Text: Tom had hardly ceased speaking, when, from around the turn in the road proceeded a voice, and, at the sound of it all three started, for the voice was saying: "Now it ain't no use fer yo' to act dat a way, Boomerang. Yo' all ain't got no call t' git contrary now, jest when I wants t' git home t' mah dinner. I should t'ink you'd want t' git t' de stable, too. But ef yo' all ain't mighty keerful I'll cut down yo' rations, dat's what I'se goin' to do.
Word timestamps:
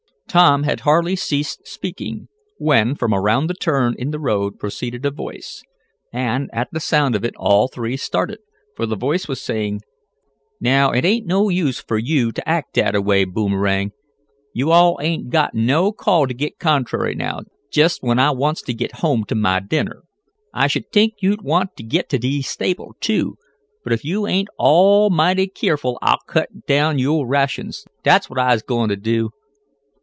Tom 0.27 0.63
had 0.63 0.79
hardly 0.79 1.17
ceased 1.17 1.67
speaking, 1.67 2.29
when, 2.57 2.95
from 2.95 3.13
around 3.13 3.47
the 3.47 3.53
turn 3.53 3.93
in 3.99 4.11
the 4.11 4.19
road 4.19 4.57
proceeded 4.57 5.05
a 5.05 5.11
voice, 5.11 5.61
and, 6.13 6.49
at 6.53 6.69
the 6.71 6.79
sound 6.79 7.15
of 7.15 7.25
it 7.25 7.33
all 7.35 7.67
three 7.67 7.97
started, 7.97 8.39
for 8.73 8.85
the 8.85 8.95
voice 8.95 9.27
was 9.27 9.41
saying: 9.41 9.81
"Now 10.61 10.91
it 10.91 11.03
ain't 11.03 11.27
no 11.27 11.49
use 11.49 11.81
fer 11.81 11.97
yo' 11.97 12.31
to 12.31 12.47
act 12.47 12.75
dat 12.75 12.95
a 12.95 13.01
way, 13.01 13.25
Boomerang. 13.25 13.91
Yo' 14.53 14.69
all 14.69 14.97
ain't 15.01 15.31
got 15.31 15.53
no 15.53 15.91
call 15.91 16.25
t' 16.27 16.33
git 16.33 16.57
contrary 16.59 17.13
now, 17.13 17.41
jest 17.69 18.01
when 18.01 18.17
I 18.17 18.31
wants 18.31 18.61
t' 18.61 18.73
git 18.73 18.93
home 18.99 19.25
t' 19.27 19.35
mah 19.35 19.59
dinner. 19.59 20.01
I 20.53 20.67
should 20.67 20.93
t'ink 20.93 21.15
you'd 21.21 21.41
want 21.41 21.75
t' 21.75 21.83
git 21.83 22.07
t' 22.07 22.17
de 22.17 22.41
stable, 22.41 22.95
too. 23.01 23.35
But 23.83 23.91
ef 23.91 24.05
yo' 24.05 24.29
all 24.57 25.07
ain't 25.09 25.13
mighty 25.13 25.47
keerful 25.47 25.99
I'll 26.01 26.21
cut 26.25 26.65
down 26.67 26.99
yo' 26.99 27.21
rations, 27.23 27.83
dat's 28.05 28.29
what 28.29 28.39
I'se 28.39 28.61
goin' 28.61 28.87
to 28.87 28.95
do. 28.95 29.31